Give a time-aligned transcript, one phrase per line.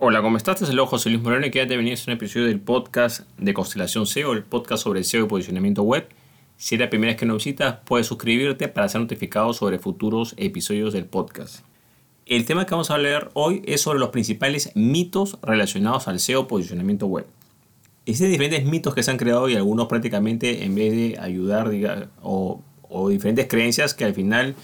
[0.00, 0.62] Hola, ¿cómo estás?
[0.62, 4.06] Es el José Luis Moreno y quédate venir a un episodio del podcast de Constelación
[4.06, 6.06] SEO, el podcast sobre SEO y posicionamiento web.
[6.56, 10.34] Si es la primera vez que nos visitas, puedes suscribirte para ser notificado sobre futuros
[10.36, 11.64] episodios del podcast.
[12.26, 16.46] El tema que vamos a hablar hoy es sobre los principales mitos relacionados al SEO
[16.46, 17.26] posicionamiento web.
[18.06, 22.62] Existen diferentes mitos que se han creado y algunos prácticamente en vez de ayudar o
[23.10, 24.54] diferentes creencias que al final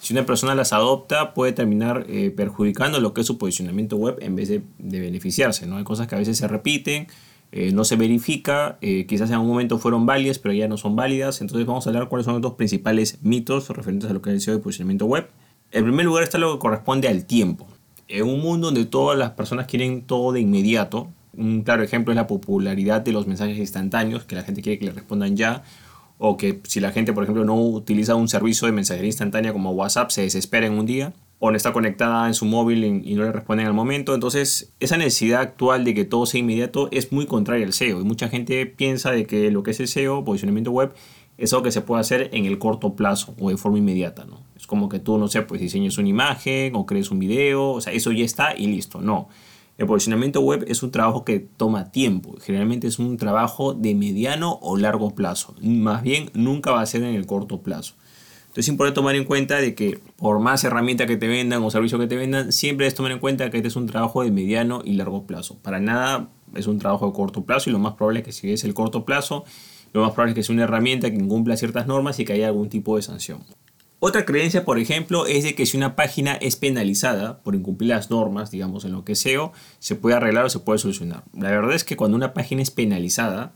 [0.00, 4.16] si una persona las adopta puede terminar eh, perjudicando lo que es su posicionamiento web
[4.20, 5.66] en vez de, beneficiarse.
[5.66, 5.76] ¿no?
[5.76, 7.08] Hay cosas que a veces se repiten,
[7.50, 10.96] eh, no se verifica, eh, quizás en algún momento fueron válidas pero ya no son
[10.96, 11.40] válidas.
[11.40, 14.40] Entonces vamos a hablar cuáles son los principales mitos referentes a lo que es el
[14.40, 15.28] SEO de posicionamiento web.
[15.70, 17.66] En primer lugar está lo que corresponde al tiempo.
[18.06, 22.16] En un mundo donde todas las personas quieren todo de inmediato, un claro ejemplo es
[22.16, 25.62] la popularidad de los mensajes instantáneos, que la gente quiere que le respondan ya
[26.18, 29.70] o que si la gente, por ejemplo, no utiliza un servicio de mensajería instantánea como
[29.70, 33.22] WhatsApp, se desespera en un día, o no está conectada en su móvil y no
[33.22, 34.14] le responden al momento.
[34.14, 38.00] Entonces, esa necesidad actual de que todo sea inmediato es muy contraria al SEO.
[38.00, 40.92] Y mucha gente piensa de que lo que es el SEO, posicionamiento web,
[41.36, 44.40] es algo que se puede hacer en el corto plazo o de forma inmediata, ¿no?
[44.56, 47.80] Es como que tú, no sé, pues diseñes una imagen o crees un video, o
[47.80, 49.00] sea, eso ya está y listo.
[49.00, 49.28] No.
[49.78, 54.58] El posicionamiento web es un trabajo que toma tiempo, generalmente es un trabajo de mediano
[54.60, 57.94] o largo plazo, más bien nunca va a ser en el corto plazo.
[58.40, 61.70] Entonces es importante tomar en cuenta de que por más herramientas que te vendan o
[61.70, 64.32] servicios que te vendan, siempre es tomar en cuenta que este es un trabajo de
[64.32, 65.58] mediano y largo plazo.
[65.62, 68.50] Para nada es un trabajo de corto plazo y lo más probable es que si
[68.50, 69.44] es el corto plazo,
[69.92, 72.48] lo más probable es que sea una herramienta que incumpla ciertas normas y que haya
[72.48, 73.44] algún tipo de sanción.
[74.00, 78.10] Otra creencia, por ejemplo, es de que si una página es penalizada por incumplir las
[78.10, 81.24] normas, digamos, en lo que SEO, se puede arreglar o se puede solucionar.
[81.34, 83.54] La verdad es que cuando una página es penalizada,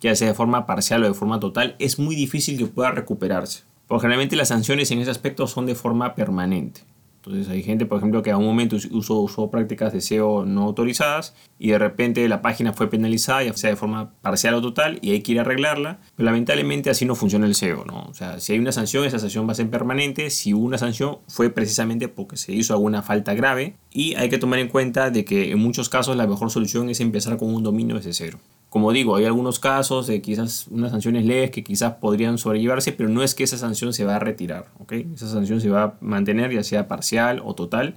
[0.00, 3.62] ya sea de forma parcial o de forma total, es muy difícil que pueda recuperarse.
[3.86, 6.80] Porque generalmente las sanciones en ese aspecto son de forma permanente.
[7.26, 10.62] Entonces hay gente, por ejemplo, que a un momento usó, usó prácticas de SEO no
[10.62, 14.98] autorizadas y de repente la página fue penalizada, ya sea de forma parcial o total,
[15.00, 16.00] y hay que ir a arreglarla.
[16.16, 18.04] Pero lamentablemente así no funciona el SEO, ¿no?
[18.10, 20.28] O sea, si hay una sanción, esa sanción va a ser permanente.
[20.30, 23.76] Si hubo una sanción, fue precisamente porque se hizo alguna falta grave.
[23.90, 27.00] Y hay que tomar en cuenta de que en muchos casos la mejor solución es
[27.00, 28.38] empezar con un dominio desde cero.
[28.74, 33.08] Como digo, hay algunos casos de quizás unas sanciones leves que quizás podrían sobrellevarse, pero
[33.08, 34.94] no es que esa sanción se va a retirar, ¿ok?
[35.14, 37.94] Esa sanción se va a mantener ya sea parcial o total.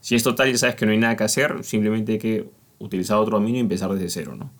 [0.00, 2.48] Si es total ya sabes que no hay nada que hacer, simplemente hay que
[2.78, 4.50] utilizar otro dominio y empezar desde cero, ¿no?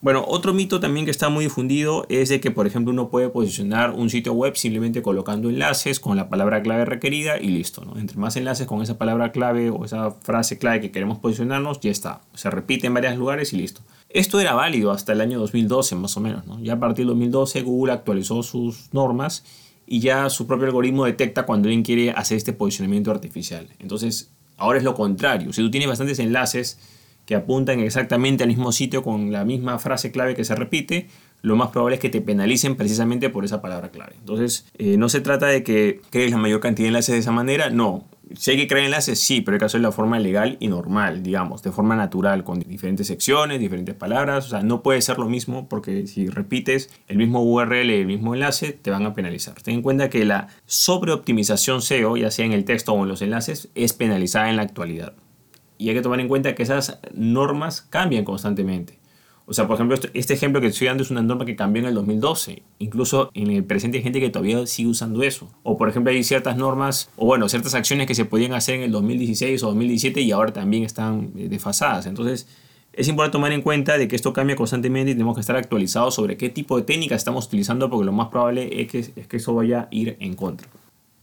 [0.00, 3.28] Bueno, otro mito también que está muy difundido es de que, por ejemplo, uno puede
[3.28, 7.98] posicionar un sitio web simplemente colocando enlaces con la palabra clave requerida y listo, ¿no?
[7.98, 11.90] Entre más enlaces con esa palabra clave o esa frase clave que queremos posicionarnos, ya
[11.90, 12.22] está.
[12.32, 13.82] Se repite en varios lugares y listo.
[14.14, 16.46] Esto era válido hasta el año 2012 más o menos.
[16.46, 16.60] ¿no?
[16.60, 19.44] Ya a partir del 2012 Google actualizó sus normas
[19.88, 23.68] y ya su propio algoritmo detecta cuando alguien quiere hacer este posicionamiento artificial.
[23.80, 25.52] Entonces, ahora es lo contrario.
[25.52, 26.78] Si tú tienes bastantes enlaces
[27.26, 31.08] que apuntan exactamente al mismo sitio con la misma frase clave que se repite,
[31.42, 34.14] lo más probable es que te penalicen precisamente por esa palabra clave.
[34.20, 37.32] Entonces, eh, no se trata de que crees la mayor cantidad de enlaces de esa
[37.32, 38.04] manera, no.
[38.36, 41.22] Si hay que crear enlaces, sí, pero hay que hacerlo de forma legal y normal,
[41.22, 44.46] digamos, de forma natural, con diferentes secciones, diferentes palabras.
[44.46, 48.34] O sea, no puede ser lo mismo porque si repites el mismo URL el mismo
[48.34, 49.54] enlace, te van a penalizar.
[49.62, 53.22] Ten en cuenta que la sobreoptimización SEO, ya sea en el texto o en los
[53.22, 55.14] enlaces, es penalizada en la actualidad.
[55.78, 58.98] Y hay que tomar en cuenta que esas normas cambian constantemente.
[59.46, 61.88] O sea, por ejemplo, este ejemplo que estoy dando es una norma que cambió en
[61.88, 62.62] el 2012.
[62.78, 65.50] Incluso en el presente hay gente que todavía sigue usando eso.
[65.62, 68.82] O por ejemplo, hay ciertas normas, o bueno, ciertas acciones que se podían hacer en
[68.82, 72.06] el 2016 o 2017 y ahora también están eh, desfasadas.
[72.06, 72.48] Entonces,
[72.94, 76.14] es importante tomar en cuenta de que esto cambia constantemente y tenemos que estar actualizados
[76.14, 79.36] sobre qué tipo de técnicas estamos utilizando porque lo más probable es que, es que
[79.36, 80.68] eso vaya a ir en contra.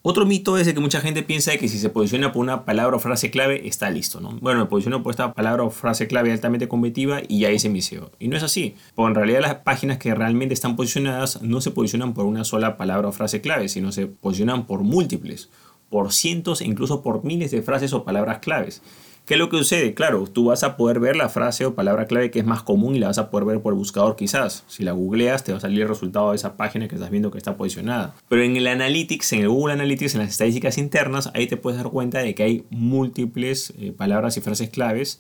[0.04, 2.96] Otro mito es de que mucha gente piensa que si se posiciona por una palabra
[2.98, 4.32] o frase clave está listo, ¿no?
[4.42, 7.84] Bueno, me posiciono por esta palabra o frase clave altamente competitiva y ya hice mi
[7.84, 8.10] SEO.
[8.18, 11.70] Y no es así, porque en realidad las páginas que realmente están posicionadas no se
[11.70, 15.50] posicionan por una sola palabra o frase clave, sino se posicionan por múltiples,
[15.92, 18.82] por cientos e incluso por miles de frases o palabras claves.
[19.26, 19.94] ¿Qué es lo que sucede?
[19.94, 22.96] Claro, tú vas a poder ver la frase o palabra clave que es más común
[22.96, 24.64] y la vas a poder ver por el buscador quizás.
[24.68, 27.32] Si la googleas te va a salir el resultado de esa página que estás viendo
[27.32, 28.16] que está posicionada.
[28.28, 31.82] Pero en el Analytics, en el Google Analytics, en las estadísticas internas, ahí te puedes
[31.82, 35.20] dar cuenta de que hay múltiples eh, palabras y frases claves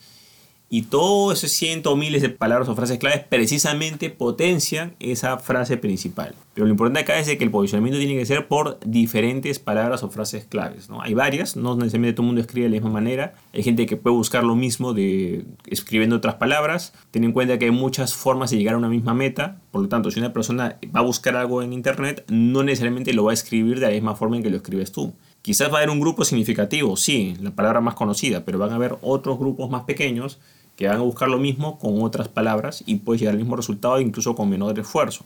[0.73, 5.75] y todos esos cientos o miles de palabras o frases claves precisamente potencian esa frase
[5.75, 6.33] principal.
[6.53, 10.09] Pero lo importante acá es que el posicionamiento tiene que ser por diferentes palabras o
[10.09, 10.89] frases claves.
[10.89, 11.01] ¿no?
[11.01, 13.33] Hay varias, no necesariamente todo el mundo escribe de la misma manera.
[13.53, 16.94] Hay gente que puede buscar lo mismo de escribiendo otras palabras.
[17.12, 19.59] Ten en cuenta que hay muchas formas de llegar a una misma meta.
[19.71, 23.25] Por lo tanto, si una persona va a buscar algo en internet, no necesariamente lo
[23.25, 25.13] va a escribir de la misma forma en que lo escribes tú.
[25.41, 28.75] Quizás va a haber un grupo significativo, sí, la palabra más conocida, pero van a
[28.75, 30.39] haber otros grupos más pequeños
[30.81, 34.01] que van a buscar lo mismo con otras palabras y puedes llegar al mismo resultado
[34.01, 35.23] incluso con menor esfuerzo.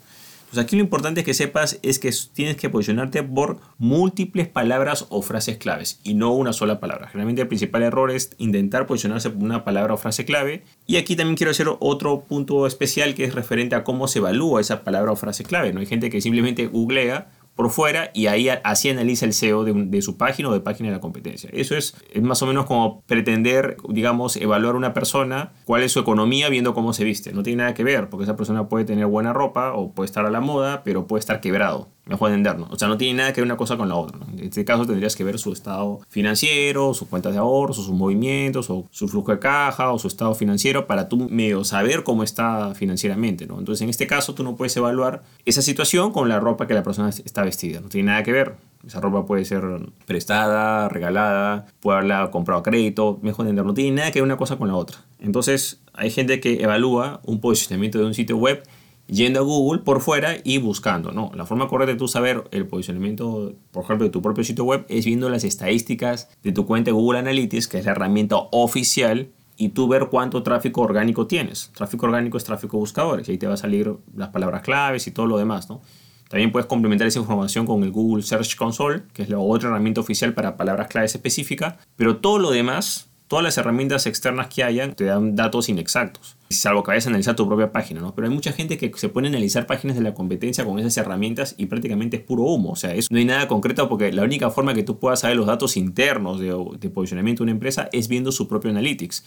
[0.50, 5.22] Pues aquí lo importante que sepas es que tienes que posicionarte por múltiples palabras o
[5.22, 7.08] frases claves y no una sola palabra.
[7.08, 10.66] Generalmente el principal error es intentar posicionarse por una palabra o frase clave.
[10.88, 14.60] Y aquí también quiero hacer otro punto especial que es referente a cómo se evalúa
[14.60, 15.72] esa palabra o frase clave.
[15.72, 15.80] ¿no?
[15.80, 20.18] Hay gente que simplemente googlea por fuera y ahí así analiza el SEO de, su
[20.18, 21.50] página o de página de la competencia.
[21.54, 26.00] Eso es, es, más o menos como pretender, digamos, evaluar una persona, cuál es su
[26.00, 27.32] economía viendo cómo se viste.
[27.32, 30.26] No tiene nada que ver, porque esa persona puede tener buena ropa o puede estar
[30.26, 32.70] a la moda, pero puede estar quebrado mejor entendernos.
[32.72, 34.20] O sea, no tiene nada que ver una cosa con la otra.
[34.32, 38.70] En este caso tendrías que ver su estado financiero, sus cuentas de ahorros, sus movimientos,
[38.70, 42.74] o su flujo de caja, o su estado financiero, para tú medio saber cómo está
[42.76, 43.48] financieramente.
[43.48, 43.60] ¿no?
[43.60, 46.84] Entonces, en este caso, tú no puedes evaluar esa situación con la ropa que la
[46.84, 47.82] persona está vestida.
[47.82, 48.56] No tiene nada que ver.
[48.86, 49.64] Esa ropa puede ser
[50.06, 53.66] prestada, regalada, puede haberla comprado a crédito, mejor entender.
[53.66, 54.98] No tiene nada que ver una cosa con la otra.
[55.20, 58.64] Entonces, hay gente que evalúa un posicionamiento de un sitio web
[59.08, 61.12] yendo a Google por fuera y buscando.
[61.12, 61.32] ¿no?
[61.36, 64.86] La forma correcta de tú saber el posicionamiento, por ejemplo, de tu propio sitio web
[64.90, 69.30] es viendo las estadísticas de tu cuenta de Google Analytics, que es la herramienta oficial,
[69.58, 71.72] y tú ver cuánto tráfico orgánico tienes.
[71.74, 75.12] Tráfico orgánico es tráfico buscadores, y ahí te va a salir las palabras claves y
[75.12, 75.70] todo lo demás.
[75.70, 75.82] ¿no?
[76.30, 80.02] También puedes complementar esa información con el Google Search Console, que es la otra herramienta
[80.02, 84.96] oficial para palabras claves específicas, pero todo lo demás todas las herramientas externas que hayan
[84.96, 88.14] te dan datos inexactos, salvo que vayas a analizar tu propia página, ¿no?
[88.14, 90.96] Pero hay mucha gente que se pone a analizar páginas de la competencia con esas
[90.98, 94.50] herramientas y prácticamente es puro humo, o sea, no hay nada concreto porque la única
[94.50, 98.08] forma que tú puedas saber los datos internos de, de posicionamiento de una empresa es
[98.08, 99.24] viendo su propio analytics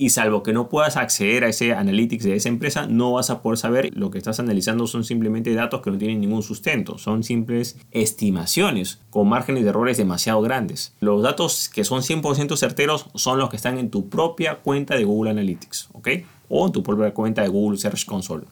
[0.00, 3.42] y salvo que no puedas acceder a ese analytics de esa empresa, no vas a
[3.42, 7.22] poder saber lo que estás analizando son simplemente datos que no tienen ningún sustento, son
[7.22, 10.94] simples estimaciones con márgenes de errores demasiado grandes.
[11.00, 15.04] Los datos que son 100% certeros son los que están en tu propia cuenta de
[15.04, 16.08] Google Analytics, ¿ok?
[16.48, 18.46] O en tu propia cuenta de Google Search Console.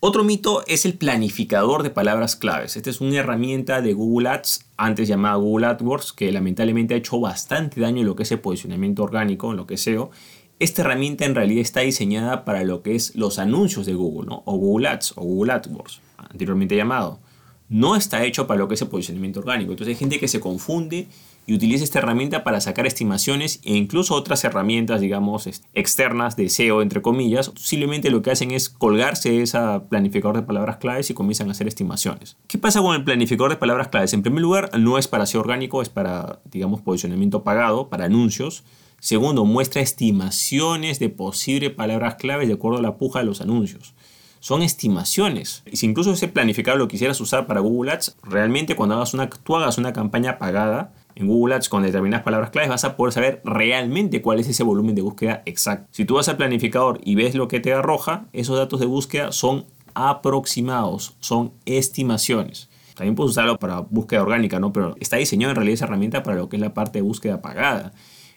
[0.00, 2.76] Otro mito es el planificador de palabras claves.
[2.76, 7.20] Esta es una herramienta de Google Ads, antes llamada Google AdWords, que lamentablemente ha hecho
[7.20, 10.10] bastante daño en lo que es el posicionamiento orgánico, en lo que es SEO,
[10.58, 14.56] esta herramienta en realidad está diseñada para lo que es los anuncios de Google, o
[14.56, 17.20] Google Ads, o Google AdWords, anteriormente llamado.
[17.68, 19.72] No está hecho para lo que es el posicionamiento orgánico.
[19.72, 21.08] Entonces hay gente que se confunde
[21.46, 26.82] y utiliza esta herramienta para sacar estimaciones e incluso otras herramientas, digamos, externas de SEO,
[26.82, 31.48] entre comillas, simplemente lo que hacen es colgarse esa planificador de palabras claves y comienzan
[31.48, 32.36] a hacer estimaciones.
[32.46, 34.12] ¿Qué pasa con el planificador de palabras claves?
[34.14, 38.64] En primer lugar, no es para SEO orgánico, es para, digamos, posicionamiento pagado, para anuncios.
[39.04, 43.92] Segundo, muestra estimaciones de posibles palabras claves de acuerdo a la puja de los anuncios.
[44.40, 45.62] Son estimaciones.
[45.70, 49.28] Y si incluso ese planificador lo quisieras usar para Google Ads, realmente cuando hagas una,
[49.28, 53.12] tú hagas una campaña pagada en Google Ads con determinadas palabras claves, vas a poder
[53.12, 55.86] saber realmente cuál es ese volumen de búsqueda exacto.
[55.90, 59.32] Si tú vas al planificador y ves lo que te arroja, esos datos de búsqueda
[59.32, 62.70] son aproximados, son estimaciones.
[62.94, 64.72] También puedes usarlo para búsqueda orgánica, ¿no?
[64.72, 67.42] Pero está diseñado en realidad esa herramienta para lo que es la parte de búsqueda
[67.42, 67.92] pagada.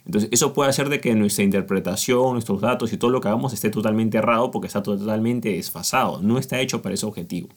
[0.07, 3.51] Entonces, eso puede hacer de que nuestra interpretación, nuestros datos y todo lo que hagamos
[3.51, 6.21] esté totalmente errado porque está totalmente desfasado.
[6.21, 7.49] No está hecho para ese objetivo.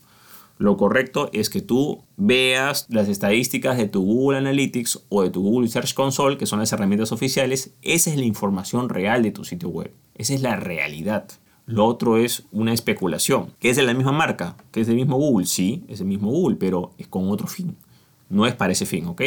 [0.58, 5.42] Lo correcto es que tú veas las estadísticas de tu Google Analytics o de tu
[5.42, 7.72] Google Search Console, que son las herramientas oficiales.
[7.82, 9.94] Esa es la información real de tu sitio web.
[10.16, 11.28] Esa es la realidad.
[11.66, 15.16] Lo otro es una especulación, que es de la misma marca, que es del mismo
[15.16, 15.46] Google.
[15.46, 17.76] Sí, es el mismo Google, pero es con otro fin.
[18.28, 19.22] No es para ese fin, ¿ok?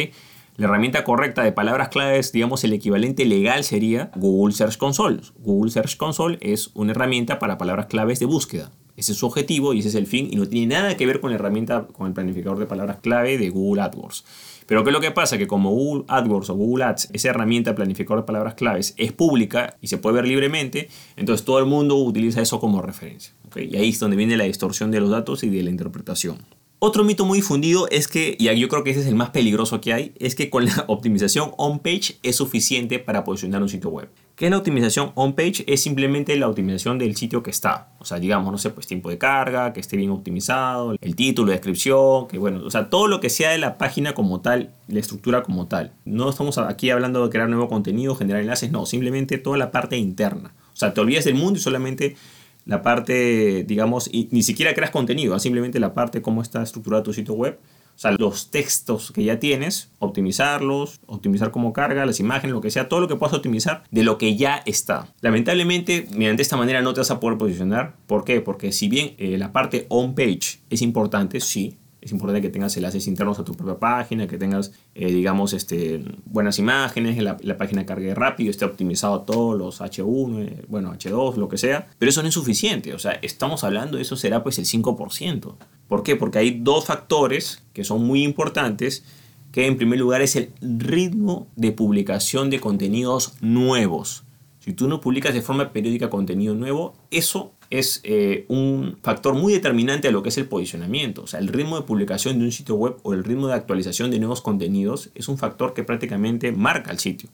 [0.56, 5.20] La herramienta correcta de palabras claves, digamos el equivalente legal sería Google Search Console.
[5.40, 8.70] Google Search Console es una herramienta para palabras claves de búsqueda.
[8.96, 11.18] Ese es su objetivo y ese es el fin y no tiene nada que ver
[11.18, 14.24] con la herramienta, con el planificador de palabras clave de Google AdWords.
[14.66, 15.38] Pero ¿qué es lo que pasa?
[15.38, 19.76] Que como Google AdWords o Google Ads, esa herramienta planificador de palabras claves es pública
[19.80, 23.34] y se puede ver libremente, entonces todo el mundo utiliza eso como referencia.
[23.56, 26.38] Y ahí es donde viene la distorsión de los datos y de la interpretación.
[26.78, 29.80] Otro mito muy difundido es que, y yo creo que ese es el más peligroso
[29.80, 34.08] que hay, es que con la optimización on-page es suficiente para posicionar un sitio web.
[34.36, 35.64] ¿Qué es la optimización on-page?
[35.66, 37.88] Es simplemente la optimización del sitio que está.
[38.00, 41.52] O sea, digamos, no sé, pues tiempo de carga, que esté bien optimizado, el título,
[41.52, 45.00] descripción, que bueno, o sea, todo lo que sea de la página como tal, la
[45.00, 45.92] estructura como tal.
[46.04, 49.96] No estamos aquí hablando de crear nuevo contenido, generar enlaces, no, simplemente toda la parte
[49.96, 50.52] interna.
[50.72, 52.16] O sea, te olvidas del mundo y solamente
[52.64, 57.12] la parte, digamos, y ni siquiera creas contenido, simplemente la parte cómo está estructurado tu
[57.12, 57.58] sitio web.
[57.94, 62.72] O sea, los textos que ya tienes, optimizarlos, optimizar cómo carga, las imágenes, lo que
[62.72, 65.14] sea, todo lo que puedas optimizar de lo que ya está.
[65.20, 67.94] Lamentablemente, mediante esta manera no te vas a poder posicionar.
[68.06, 68.40] ¿Por qué?
[68.40, 73.06] Porque si bien eh, la parte on-page es importante, sí, Es importante que tengas enlaces
[73.06, 77.86] internos a tu propia página, que tengas, eh, digamos, este, buenas imágenes, la, la página
[77.86, 81.88] cargue rápido, esté optimizado todos los H1, eh, bueno, H2, lo que sea.
[81.98, 82.92] Pero eso no es suficiente.
[82.92, 85.54] O sea, estamos hablando, eso será pues el 5%.
[85.88, 86.14] ¿Por qué?
[86.14, 89.02] Porque hay dos factores que son muy importantes
[89.50, 94.24] que en primer lugar es el ritmo de publicación de contenidos nuevos.
[94.58, 99.52] Si tú no publicas de forma periódica contenido nuevo, eso es eh, un factor muy
[99.52, 101.22] determinante a lo que es el posicionamiento.
[101.22, 104.10] O sea, el ritmo de publicación de un sitio web o el ritmo de actualización
[104.10, 107.28] de nuevos contenidos es un factor que prácticamente marca el sitio.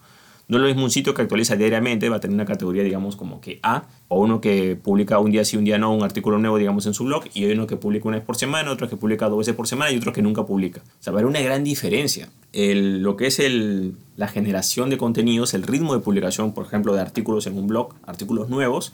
[0.48, 3.14] No es lo mismo un sitio que actualiza diariamente, va a tener una categoría, digamos,
[3.14, 6.38] como que A, o uno que publica un día sí, un día no, un artículo
[6.38, 8.88] nuevo, digamos, en su blog, y hay uno que publica una vez por semana, otro
[8.88, 10.80] que publica dos veces por semana y otro que nunca publica.
[10.80, 12.30] O sea, va a haber una gran diferencia.
[12.52, 16.94] El, lo que es el, la generación de contenidos, el ritmo de publicación, por ejemplo,
[16.94, 18.92] de artículos en un blog, artículos nuevos,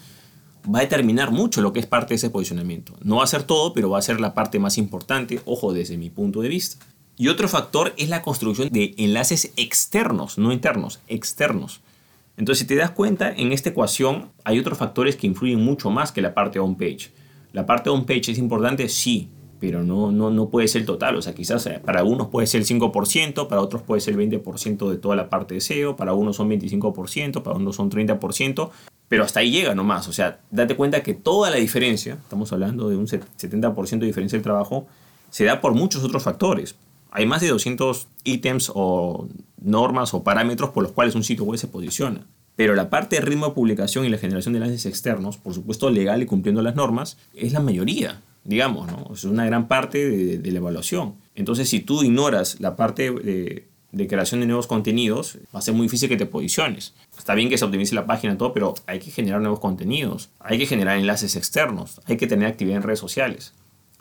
[0.73, 2.95] va a determinar mucho lo que es parte de ese posicionamiento.
[3.03, 5.97] No va a ser todo, pero va a ser la parte más importante, ojo, desde
[5.97, 6.85] mi punto de vista.
[7.17, 11.81] Y otro factor es la construcción de enlaces externos, no internos, externos.
[12.37, 16.13] Entonces, si te das cuenta, en esta ecuación hay otros factores que influyen mucho más
[16.13, 17.11] que la parte on-page.
[17.53, 21.17] La parte on-page es importante, sí, pero no, no, no puede ser total.
[21.17, 24.31] O sea, quizás eh, para algunos puede ser el 5%, para otros puede ser el
[24.31, 28.71] 20% de toda la parte de SEO, para unos son 25%, para unos son 30%,
[29.09, 30.09] pero hasta ahí llega nomás.
[30.09, 34.37] O sea, date cuenta que toda la diferencia, estamos hablando de un 70% de diferencia
[34.37, 34.87] del trabajo,
[35.31, 36.77] se da por muchos otros factores
[37.17, 39.27] hay más de 200 ítems o
[39.59, 42.27] normas o parámetros por los cuales un sitio web se posiciona.
[42.57, 45.89] Pero la parte de ritmo de publicación y la generación de enlaces externos, por supuesto
[45.89, 49.15] legal y cumpliendo las normas, es la mayoría, digamos, ¿no?
[49.15, 51.15] Es una gran parte de, la evaluación.
[51.35, 55.75] Entonces, si tú ignoras la parte de, de, creación de nuevos contenidos, va a ser
[55.75, 56.95] muy difícil que te posiciones.
[57.17, 60.31] Está bien que se optimice la página y todo, pero hay que generar nuevos contenidos,
[60.41, 63.53] hay que generar enlaces externos, hay que tener actividad en redes sociales.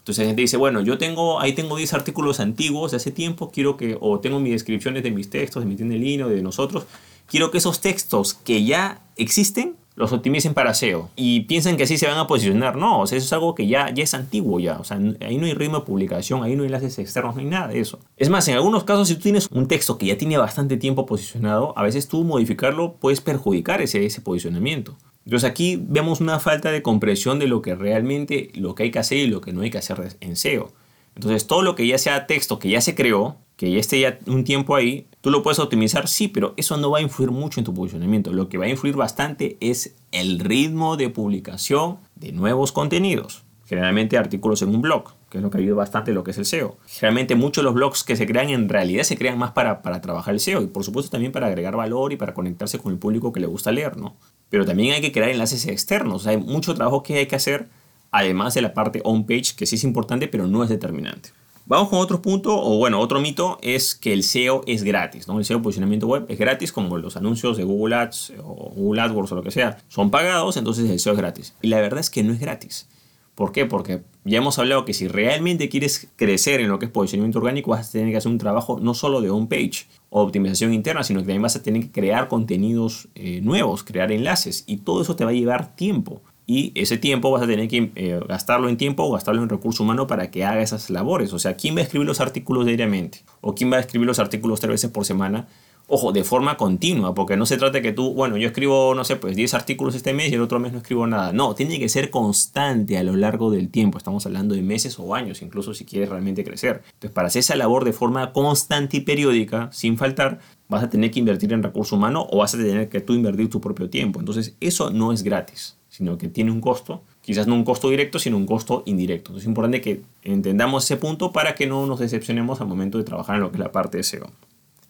[0.06, 3.50] Entonces la gente dice, bueno, yo tengo, ahí tengo 10 artículos antiguos de hace tiempo,
[3.50, 6.44] quiero que, o tengo mis descripciones de mis textos, de mi tienda en línea, de
[6.44, 6.86] nosotros,
[7.28, 11.10] quiero que esos textos que ya existen, los optimicen para SEO.
[11.16, 12.76] Y piensan que así se van a posicionar.
[12.76, 14.78] No, o sea, eso es algo que ya, ya es antiguo ya.
[14.80, 17.48] O sea, ahí no hay ritmo de publicación, ahí no hay enlaces externos, no hay
[17.48, 18.00] nada de eso.
[18.18, 21.06] Es más, en algunos casos, si tú tienes un texto que ya tiene bastante tiempo
[21.06, 24.96] posicionado, a veces tú modificarlo puedes perjudicar ese, ese posicionamiento.
[25.26, 29.00] Entonces aquí vemos una falta de comprensión de lo que realmente lo que hay que
[29.00, 30.72] hacer y lo que no hay que hacer en SEO.
[31.16, 34.20] Entonces todo lo que ya sea texto que ya se creó, que ya esté ya
[34.28, 37.60] un tiempo ahí, tú lo puedes optimizar, sí, pero eso no va a influir mucho
[37.60, 38.32] en tu posicionamiento.
[38.32, 43.44] Lo que va a influir bastante es el ritmo de publicación de nuevos contenidos.
[43.66, 46.46] Generalmente artículos en un blog, que es lo que ayuda bastante lo que es el
[46.46, 46.78] SEO.
[46.86, 50.00] Generalmente muchos de los blogs que se crean en realidad se crean más para, para
[50.00, 53.00] trabajar el SEO y por supuesto también para agregar valor y para conectarse con el
[53.00, 54.16] público que le gusta leer, ¿no?
[54.52, 56.28] pero también hay que crear enlaces externos.
[56.28, 57.68] hay mucho trabajo que hay que hacer,
[58.12, 61.32] además de la parte on-page, que sí es importante, pero no es determinante.
[61.68, 65.40] Vamos con otro punto, o bueno, otro mito es que el SEO es gratis, ¿no?
[65.40, 69.32] El SEO posicionamiento web es gratis, como los anuncios de Google Ads o Google AdWords
[69.32, 71.56] o lo que sea, son pagados, entonces el SEO es gratis.
[71.64, 72.88] Y la verdad es que no es gratis.
[73.36, 73.66] ¿Por qué?
[73.66, 77.72] Porque ya hemos hablado que si realmente quieres crecer en lo que es posicionamiento orgánico,
[77.72, 81.20] vas a tener que hacer un trabajo no solo de on-page o optimización interna, sino
[81.20, 84.64] que también vas a tener que crear contenidos eh, nuevos, crear enlaces.
[84.68, 86.22] Y todo eso te va a llevar tiempo.
[86.48, 89.84] Y ese tiempo vas a tener que eh, gastarlo en tiempo o gastarlo en recurso
[89.84, 91.34] humano para que haga esas labores.
[91.34, 93.24] O sea, ¿quién va a escribir los artículos diariamente?
[93.42, 95.48] ¿O quién va a escribir los artículos tres veces por semana?
[95.88, 99.18] Ojo, de forma continua, porque no se trata que tú, bueno, yo escribo, no sé,
[99.18, 101.32] pues 10 artículos este mes y el otro mes no escribo nada.
[101.32, 104.00] No, tiene que ser constante a lo largo del tiempo.
[104.00, 106.82] Estamos hablando de meses o años, incluso si quieres realmente crecer.
[106.86, 111.12] Entonces, para hacer esa labor de forma constante y periódica, sin faltar, vas a tener
[111.12, 114.20] que invertir en recurso humano o vas a tener que tú invertir tu propio tiempo.
[114.20, 117.04] Entonces, eso no es gratis, sino que tiene un costo.
[117.22, 119.30] Quizás no un costo directo, sino un costo indirecto.
[119.30, 123.06] Entonces, es importante que entendamos ese punto para que no nos decepcionemos al momento de
[123.06, 124.30] trabajar en lo que es la parte de SEO.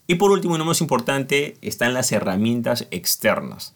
[0.08, 3.72] Y por último y no más importante, están las herramientas externas.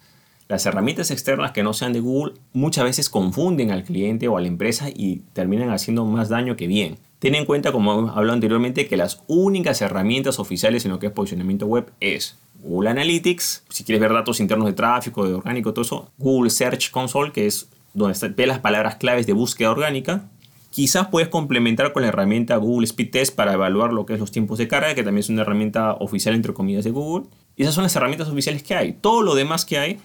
[0.49, 4.41] Las herramientas externas que no sean de Google muchas veces confunden al cliente o a
[4.41, 6.97] la empresa y terminan haciendo más daño que bien.
[7.21, 11.05] Ten en cuenta, como hemos hablado anteriormente, que las únicas herramientas oficiales en lo que
[11.05, 15.71] es posicionamiento web es Google Analytics, si quieres ver datos internos de tráfico, de orgánico,
[15.71, 20.31] todo eso, Google Search Console, que es donde están las palabras claves de búsqueda orgánica,
[20.71, 24.31] Quizás puedes complementar con la herramienta Google Speed Test para evaluar lo que es los
[24.31, 27.27] tiempos de carga, que también es una herramienta oficial entre comillas de Google.
[27.57, 28.93] Y esas son las herramientas oficiales que hay.
[28.93, 29.99] Todo lo demás que hay,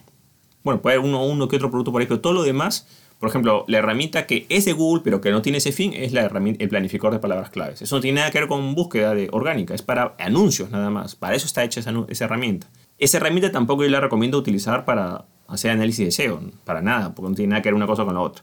[0.64, 3.28] bueno, puede haber uno, uno que otro producto por ahí, pero todo lo demás, por
[3.30, 6.22] ejemplo, la herramienta que es de Google pero que no tiene ese fin es la
[6.22, 7.80] herramienta, el planificador de palabras claves.
[7.82, 11.14] Eso no tiene nada que ver con búsqueda de orgánica, es para anuncios nada más.
[11.14, 12.66] Para eso está hecha esa, esa herramienta.
[12.98, 17.30] Esa herramienta tampoco yo la recomiendo utilizar para hacer análisis de SEO, para nada, porque
[17.30, 18.42] no tiene nada que ver una cosa con la otra.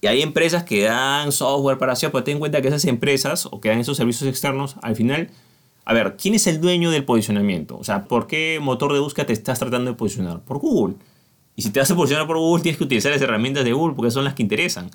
[0.00, 3.46] Y hay empresas que dan software para SEO, pero ten en cuenta que esas empresas
[3.46, 5.30] o que dan esos servicios externos, al final,
[5.84, 7.76] a ver, ¿quién es el dueño del posicionamiento?
[7.76, 10.40] O sea, ¿por qué motor de búsqueda te estás tratando de posicionar?
[10.40, 10.94] Por Google.
[11.56, 13.94] Y si te vas a posicionar por Google, tienes que utilizar las herramientas de Google
[13.94, 14.90] porque son las que interesan.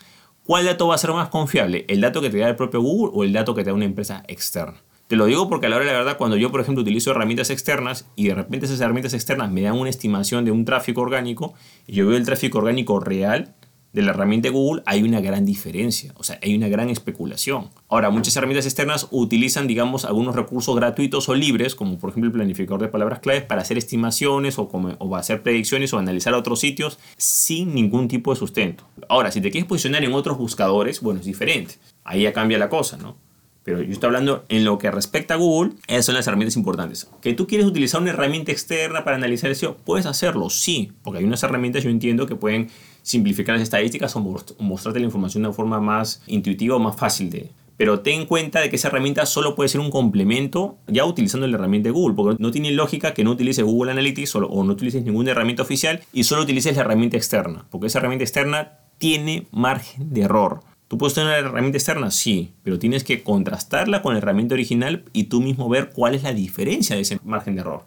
[0.46, 1.86] ¿Cuál dato va a ser más confiable?
[1.88, 3.86] ¿El dato que te da el propio Google o el dato que te da una
[3.86, 4.76] empresa externa?
[5.08, 7.12] Te lo digo porque a la hora de la verdad, cuando yo, por ejemplo, utilizo
[7.12, 11.02] herramientas externas y de repente esas herramientas externas me dan una estimación de un tráfico
[11.02, 11.54] orgánico
[11.86, 13.54] y yo veo el tráfico orgánico real,
[13.96, 17.70] de la herramienta Google hay una gran diferencia, o sea, hay una gran especulación.
[17.88, 22.34] Ahora, muchas herramientas externas utilizan, digamos, algunos recursos gratuitos o libres, como por ejemplo el
[22.34, 26.60] planificador de palabras claves, para hacer estimaciones o, como, o hacer predicciones o analizar otros
[26.60, 28.84] sitios sin ningún tipo de sustento.
[29.08, 31.76] Ahora, si te quieres posicionar en otros buscadores, bueno, es diferente.
[32.04, 33.16] Ahí ya cambia la cosa, ¿no?
[33.64, 37.10] Pero yo estoy hablando en lo que respecta a Google, esas son las herramientas importantes.
[37.22, 39.78] ¿Que tú quieres utilizar una herramienta externa para analizar el SEO?
[39.78, 42.70] Puedes hacerlo, sí, porque hay unas herramientas, yo entiendo, que pueden
[43.06, 44.20] simplificar las estadísticas o
[44.60, 47.52] mostrarte la información de una forma más intuitiva o más fácil de...
[47.78, 51.46] Pero ten en cuenta de que esa herramienta solo puede ser un complemento ya utilizando
[51.46, 54.74] la herramienta de Google, porque no tiene lógica que no utilices Google Analytics o no
[54.74, 59.48] utilices ninguna herramienta oficial y solo utilices la herramienta externa, porque esa herramienta externa tiene
[59.52, 60.62] margen de error.
[60.88, 62.12] ¿Tú puedes tener una herramienta externa?
[62.12, 66.24] Sí, pero tienes que contrastarla con la herramienta original y tú mismo ver cuál es
[66.24, 67.84] la diferencia de ese margen de error.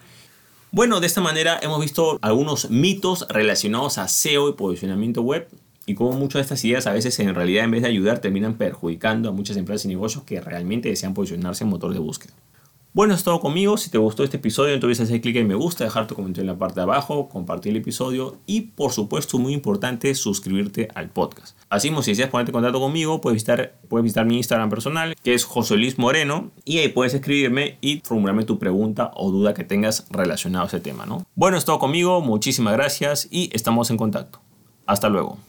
[0.71, 5.49] Bueno, de esta manera hemos visto algunos mitos relacionados a SEO y posicionamiento web
[5.87, 8.55] y cómo muchas de estas ideas a veces en realidad en vez de ayudar terminan
[8.55, 12.35] perjudicando a muchas empresas y negocios que realmente desean posicionarse en motor de búsqueda.
[12.99, 13.77] Bueno, es todo conmigo.
[13.77, 16.57] Si te gustó este episodio, entonces hacer clic en me gusta, dejar tu comentario en
[16.57, 21.57] la parte de abajo, compartir el episodio y, por supuesto, muy importante, suscribirte al podcast.
[21.71, 25.15] Así como si deseas ponerte en contacto conmigo, puedes visitar, puedes visitar mi Instagram personal,
[25.23, 29.55] que es José Luis Moreno, y ahí puedes escribirme y formularme tu pregunta o duda
[29.55, 31.25] que tengas relacionado a ese tema, ¿no?
[31.37, 32.21] Bueno, es todo conmigo.
[32.21, 34.41] Muchísimas gracias y estamos en contacto.
[34.87, 35.37] Hasta luego.